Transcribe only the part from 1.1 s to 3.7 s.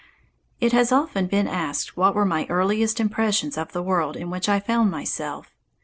been asked what were my earliest impressions